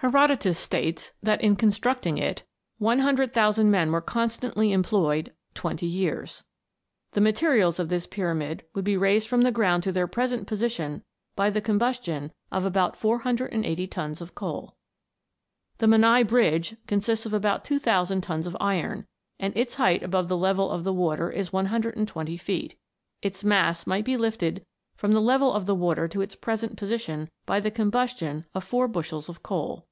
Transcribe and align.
Hero 0.00 0.28
dotus 0.28 0.56
states 0.56 1.12
that 1.22 1.42
in 1.42 1.56
constructing 1.56 2.16
it 2.16 2.42
100,000 2.78 3.70
men 3.70 3.92
were 3.92 4.00
constantly 4.00 4.72
employed 4.72 5.34
twenty 5.52 5.84
years. 5.84 6.42
The 7.12 7.20
mate 7.20 7.42
rials 7.42 7.78
of 7.78 7.90
this 7.90 8.06
Pyramid 8.06 8.64
would 8.74 8.82
be 8.86 8.96
raised 8.96 9.28
from 9.28 9.42
the 9.42 9.52
ground 9.52 9.82
to 9.82 9.92
their 9.92 10.06
present 10.06 10.46
position 10.46 11.02
by 11.36 11.50
the 11.50 11.60
combustion 11.60 12.32
of 12.50 12.64
about 12.64 12.96
480 12.96 13.86
tons 13.88 14.22
of 14.22 14.34
coal. 14.34 14.74
The 15.76 15.86
Menai 15.86 16.22
Bridge 16.26 16.76
consists 16.86 17.26
of 17.26 17.34
about 17.34 17.62
2000 17.62 18.22
tons 18.22 18.46
of 18.46 18.56
iron, 18.58 19.06
and 19.38 19.54
its 19.54 19.74
height 19.74 20.02
above 20.02 20.28
the 20.28 20.36
level 20.36 20.70
of 20.70 20.82
the 20.82 20.94
water 20.94 21.26
THE 21.30 21.42
WONDERFUL 21.42 21.58
LAMP. 21.58 21.68
313 21.82 22.04
is 22.04 22.14
120 22.32 22.36
feet. 22.38 22.78
Its 23.20 23.44
mass 23.44 23.86
might 23.86 24.06
be 24.06 24.16
lifted 24.16 24.64
from 24.96 25.12
the 25.12 25.20
level 25.20 25.52
of 25.52 25.66
the 25.66 25.74
water 25.74 26.08
to 26.08 26.22
its 26.22 26.36
present 26.36 26.78
position 26.78 27.28
by 27.44 27.60
the 27.60 27.70
com 27.70 27.90
bustion 27.90 28.46
of 28.54 28.64
four 28.64 28.88
bushels 28.88 29.28
of 29.28 29.42
coal. 29.42 29.84